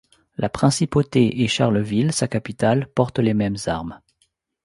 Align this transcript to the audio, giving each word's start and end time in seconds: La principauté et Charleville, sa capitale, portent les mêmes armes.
La 0.35 0.49
principauté 0.49 1.43
et 1.43 1.47
Charleville, 1.47 2.11
sa 2.11 2.27
capitale, 2.27 2.87
portent 2.87 3.19
les 3.19 3.35
mêmes 3.35 3.57
armes. 3.67 4.01